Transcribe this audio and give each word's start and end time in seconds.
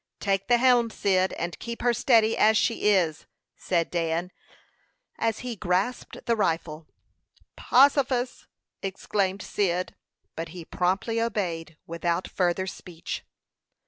"Take 0.19 0.47
the 0.47 0.57
helm, 0.57 0.89
Cyd, 0.89 1.31
and 1.33 1.59
keep 1.59 1.83
her 1.83 1.93
steady 1.93 2.35
as 2.35 2.57
she 2.57 2.89
is!" 2.89 3.27
said 3.55 3.91
Dan, 3.91 4.31
as 5.19 5.41
he 5.45 5.55
grasped 5.55 6.25
the 6.25 6.35
rifle. 6.35 6.87
"Possifus!" 7.55 8.47
exclaimed 8.81 9.43
Cyd; 9.43 9.93
but 10.35 10.49
he 10.57 10.65
promptly 10.65 11.21
obeyed 11.21 11.77
without 11.85 12.27
further 12.27 12.65
speech. 12.65 13.23